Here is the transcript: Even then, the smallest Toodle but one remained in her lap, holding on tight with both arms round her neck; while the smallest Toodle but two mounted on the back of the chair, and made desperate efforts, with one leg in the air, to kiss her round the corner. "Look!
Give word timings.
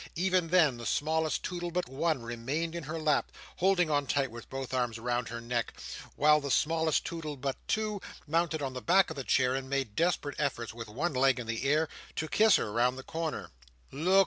Even 0.15 0.47
then, 0.47 0.77
the 0.77 0.85
smallest 0.87 1.43
Toodle 1.43 1.69
but 1.69 1.87
one 1.87 2.23
remained 2.23 2.73
in 2.73 2.85
her 2.85 2.97
lap, 2.99 3.31
holding 3.57 3.91
on 3.91 4.07
tight 4.07 4.31
with 4.31 4.49
both 4.49 4.73
arms 4.73 4.97
round 4.97 5.27
her 5.27 5.39
neck; 5.39 5.75
while 6.15 6.41
the 6.41 6.49
smallest 6.49 7.05
Toodle 7.05 7.37
but 7.37 7.55
two 7.67 8.01
mounted 8.25 8.63
on 8.63 8.73
the 8.73 8.81
back 8.81 9.11
of 9.11 9.15
the 9.15 9.23
chair, 9.23 9.53
and 9.53 9.69
made 9.69 9.95
desperate 9.95 10.39
efforts, 10.39 10.73
with 10.73 10.87
one 10.87 11.13
leg 11.13 11.39
in 11.39 11.45
the 11.45 11.65
air, 11.69 11.87
to 12.15 12.27
kiss 12.27 12.55
her 12.55 12.71
round 12.73 12.97
the 12.97 13.03
corner. 13.03 13.51
"Look! 13.91 14.19